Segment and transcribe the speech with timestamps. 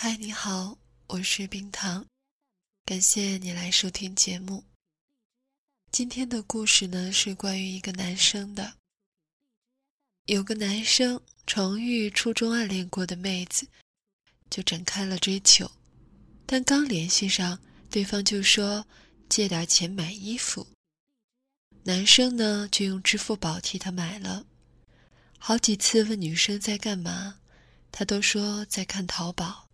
[0.00, 2.06] 嗨，你好，我是冰糖，
[2.84, 4.62] 感谢你来收听节目。
[5.90, 8.74] 今天的故事呢是关于一个男生的。
[10.26, 13.66] 有个男生重遇初中暗恋过的妹子，
[14.48, 15.68] 就展开了追求，
[16.46, 17.58] 但刚联系上，
[17.90, 18.86] 对方就说
[19.28, 20.64] 借点钱买衣服。
[21.82, 24.46] 男生呢就用支付宝替她买了，
[25.38, 27.40] 好几次问女生在干嘛，
[27.90, 29.67] 她都说在看淘宝。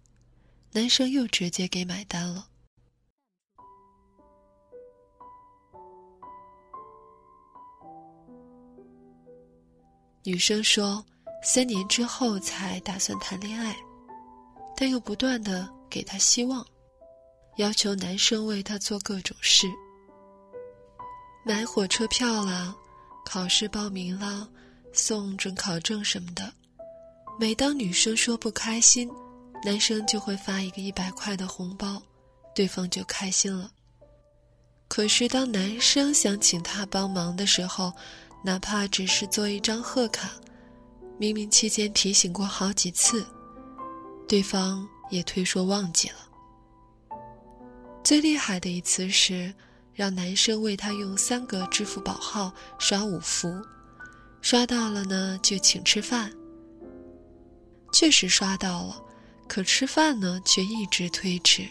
[0.75, 2.49] 男生又直接给买单了。
[10.25, 11.05] 女生说，
[11.45, 13.77] 三年之后才打算谈恋爱，
[14.77, 16.67] 但又不断的给他希望，
[17.59, 19.68] 要求男生为她做各种事，
[21.46, 22.75] 买火车票啦，
[23.25, 24.49] 考试报名啦，
[24.93, 26.53] 送准考证什么的。
[27.39, 29.09] 每当女生说不开心。
[29.64, 32.03] 男生就会发一个一百块的红包，
[32.55, 33.70] 对方就开心了。
[34.89, 37.91] 可是当男生想请她帮忙的时候，
[38.45, 40.29] 哪怕只是做一张贺卡，
[41.17, 43.25] 明明期间提醒过好几次，
[44.29, 46.17] 对方也推说忘记了。
[48.05, 49.53] 最厉害的一次是，
[49.95, 53.51] 让男生为他用三个支付宝号刷五福，
[54.42, 56.31] 刷到了呢就请吃饭。
[57.95, 59.04] 确实刷到了。
[59.47, 61.69] 可吃饭呢，却一直推迟，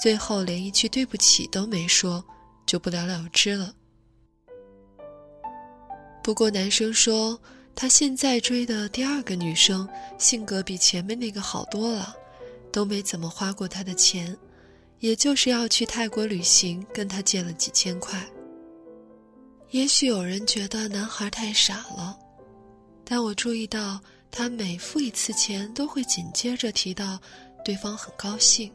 [0.00, 2.24] 最后连一句对不起都没说，
[2.64, 3.74] 就不了了之了。
[6.22, 7.38] 不过男生说，
[7.74, 9.88] 他现在追的第二个女生
[10.18, 12.14] 性格比前面那个好多了，
[12.70, 14.36] 都没怎么花过他的钱，
[15.00, 18.24] 也就是要去泰国旅行，跟他借了几千块。
[19.70, 22.16] 也许有人觉得男孩太傻了，
[23.04, 24.00] 但我注意到。
[24.34, 27.20] 他每付一次钱，都会紧接着提到
[27.62, 28.72] 对方很高兴。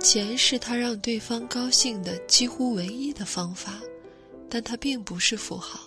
[0.00, 3.80] 钱是他让对方高兴的几乎唯一的方法，
[4.48, 5.80] 但他并不是富豪。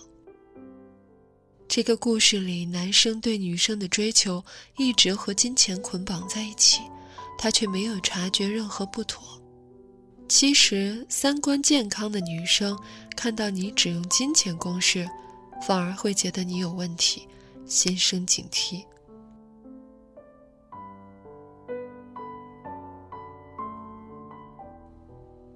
[1.66, 4.44] 这个故事里，男生对女生的追求
[4.76, 6.82] 一直和金钱捆绑在一起，
[7.38, 9.40] 他却没有察觉任何不妥。
[10.28, 12.78] 其实，三观健康的女生
[13.16, 15.08] 看到你只用金钱攻势，
[15.66, 17.26] 反而会觉得你有问题。
[17.68, 18.84] 心生警惕。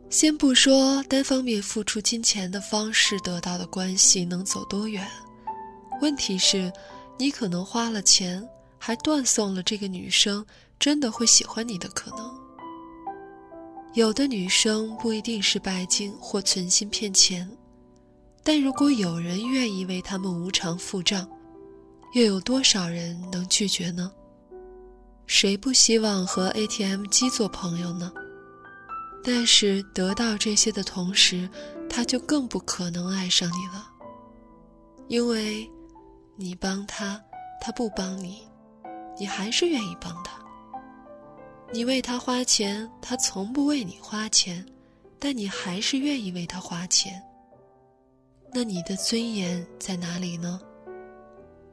[0.09, 5.09] 先不说单方面付出金钱的方式得到的关系能走多远，
[6.03, 6.71] 问题是，
[7.19, 8.47] 你可能花了钱，
[8.79, 10.45] 还断送了这个女生
[10.79, 12.31] 真的会喜欢你的可能。
[13.95, 17.51] 有的女生不一定是拜金或存心骗钱，
[18.43, 21.27] 但如果有人愿意为他们无偿付账。
[22.13, 24.13] 又有多少人能拒绝呢？
[25.27, 28.13] 谁不希望和 ATM 机做朋友呢？
[29.25, 31.49] 但是得到这些的同时，
[31.89, 33.89] 他就更不可能爱上你了，
[35.09, 35.67] 因为，
[36.37, 37.19] 你帮他，
[37.63, 38.43] 他不帮你，
[39.19, 40.39] 你还是愿意帮他。
[41.73, 44.67] 你为他花钱，他从不为你花钱，
[45.19, 47.23] 但你还是愿意为他花钱。
[48.53, 50.61] 那你的尊严在哪里呢？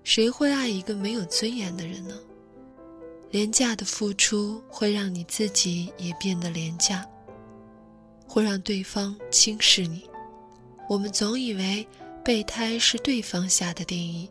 [0.04, 2.18] 谁会爱一个没有尊严的人呢？
[3.32, 7.08] 廉价的付出会让你自己也变得廉价，
[8.28, 10.10] 会让对方轻视你。
[10.90, 11.88] 我们总以为
[12.26, 14.28] 备胎是对方下的定义，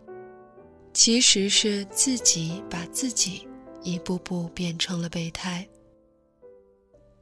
[0.93, 3.47] 其实是自己把自己
[3.83, 5.65] 一步步变成了备胎。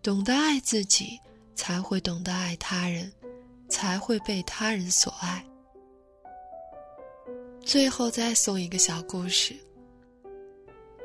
[0.02, 1.18] 懂得爱自己，
[1.54, 3.12] 才会懂得爱他人，
[3.68, 5.44] 才会被他人所爱。
[7.66, 9.52] 最后再送一个小故事。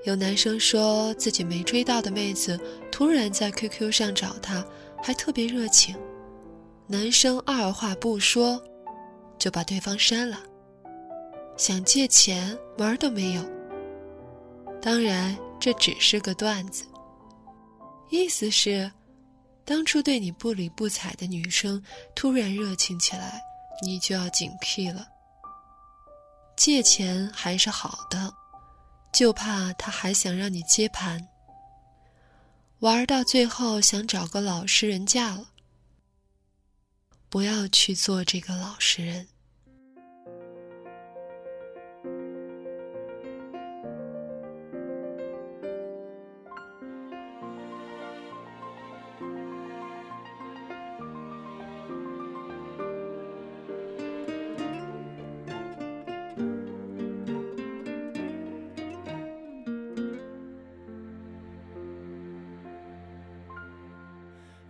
[0.06, 2.60] 有男生说自己没追到的妹子
[2.92, 4.64] 突然在 QQ 上找他，
[5.02, 5.98] 还特别热情。
[6.86, 8.62] 男生二话不说，
[9.40, 10.40] 就把对方删了。
[11.58, 13.44] 想借钱门都没有。
[14.80, 16.86] 当然这只是个段子，
[18.12, 18.92] 意思是，
[19.66, 21.84] 当初对你不理不睬的女生
[22.14, 23.42] 突然热情起来，
[23.84, 25.08] 你就要警惕了。
[26.56, 28.34] 借钱还是好的，
[29.12, 31.28] 就怕他还想让你接盘。
[32.80, 35.52] 玩到最后想找个老实人嫁了，
[37.30, 39.28] 不要去做这个老实人。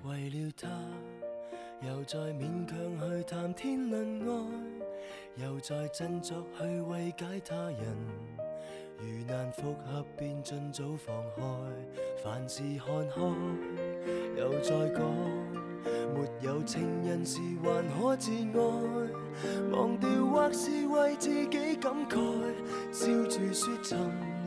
[0.03, 0.67] 为了他，
[1.87, 4.45] 又再勉强去谈天论爱。
[5.35, 7.97] 又再振作去慰解他人，
[8.97, 11.41] 如难复合便尽早放开，
[12.21, 13.21] 凡事看开。
[14.37, 15.01] 又再讲，
[16.13, 22.19] 没有情人时还可自爱，忘掉或是为自己感慨，
[22.91, 23.97] 笑住说沉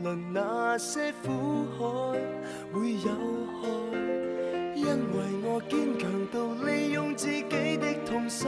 [0.03, 2.19] 沦那些苦海
[2.71, 3.09] 会有
[3.59, 3.65] 害，
[4.85, 8.47] 因为我坚强到利用自己的痛心。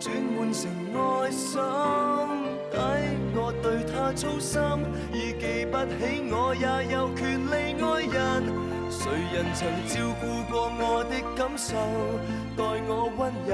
[0.00, 1.60] 转换成爱心，
[2.72, 2.76] 抵
[3.36, 4.58] 我对他操心，
[5.12, 8.18] 已记不起我也有权利爱人。
[8.88, 11.76] 谁人曾照顾过我的感受，
[12.56, 13.52] 待我温柔，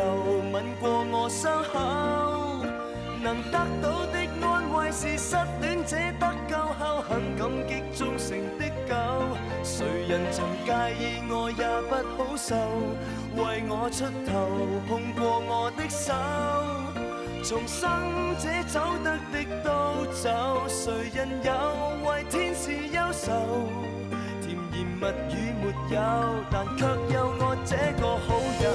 [0.52, 1.74] 吻过我伤口，
[3.20, 4.16] 能得到的
[4.46, 8.65] 安慰是失恋者得救后很感激忠诚的。
[9.76, 12.56] 谁人曾介意我也不好受。
[13.36, 14.32] 为我出头，
[14.88, 16.14] 碰过我的手，
[17.44, 17.84] 重生
[18.38, 19.68] 者走得的都
[20.14, 21.52] 走，谁人有
[22.08, 23.28] 为天使忧愁？
[24.40, 26.00] 甜言蜜语没有，
[26.50, 28.28] 但却有我这个好
[28.64, 28.66] 友。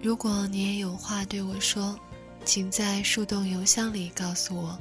[0.00, 1.94] 如果你也有话对我说，
[2.42, 4.78] 请在树洞邮箱里告诉我。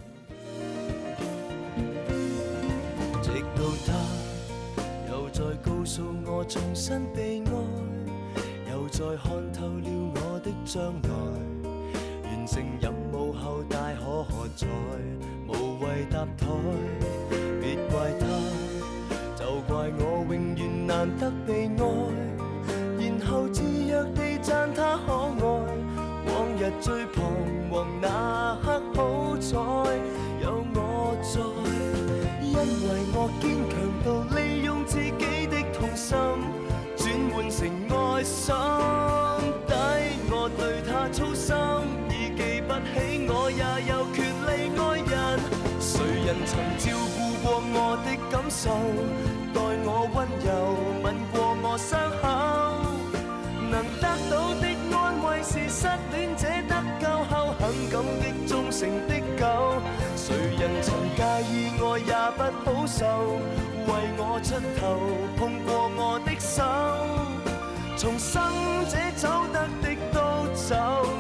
[5.94, 7.52] 诉我重新被爱，
[8.72, 9.84] 又再看透了
[10.16, 11.10] 我的将来。
[12.24, 14.66] 完成任务后大可喝彩，
[15.50, 16.48] 无谓搭台。
[17.60, 18.26] 别怪他，
[19.36, 21.84] 就怪我永远难得被爱。
[22.98, 25.44] 然后自若地赞他可爱。
[26.24, 27.22] 往日最彷
[27.70, 28.71] 徨那刻，
[46.32, 48.70] 人曾照顾过我的感受，
[49.54, 50.50] 待我温柔，
[51.04, 52.24] 吻过我伤口，
[53.70, 59.82] 能得到的安慰是失恋者得救后很感激忠诚的狗。
[60.16, 61.20] 谁人曾介
[61.52, 63.04] 意爱也不好受。
[63.88, 64.96] 为我出头，
[65.36, 66.64] 碰过我的手，
[67.98, 68.42] 重生
[68.88, 70.74] 者走得的都走，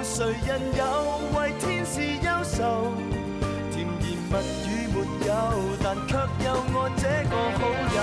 [0.03, 1.80] 谁人有为天
[6.51, 7.61] 有我这个好
[7.95, 7.99] 友。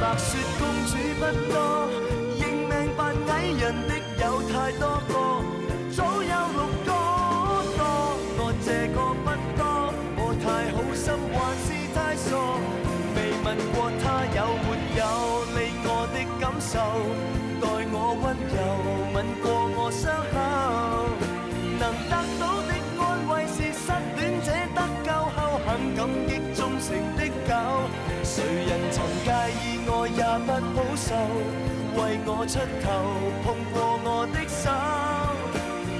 [0.00, 1.54] 白雪公主不多，
[2.38, 2.98] 认命扮
[3.28, 3.90] 矮人的
[4.22, 5.12] 有太多个，
[5.96, 6.88] 早有六个多。
[8.38, 9.26] 我这个不
[9.58, 9.60] 多，
[10.16, 11.04] 我太好心
[11.34, 12.30] 还是太傻，
[13.16, 14.04] 未问过他
[14.36, 15.02] 有没有
[15.56, 16.72] 理我的感受。
[28.36, 29.32] 谁人曾介
[29.64, 31.08] 意我也不好受，
[31.96, 32.86] 为我出头，
[33.42, 34.68] 碰过我的手，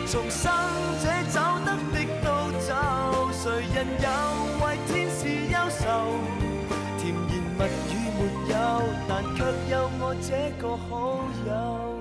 [0.07, 0.53] 重生
[1.01, 2.29] 者走得的都
[2.61, 2.71] 走，
[3.33, 4.07] 谁人有
[4.61, 6.13] 为天使忧愁？
[6.99, 8.21] 甜言蜜语没
[8.53, 8.55] 有，
[9.09, 9.41] 但却
[9.73, 11.96] 有我这个好友。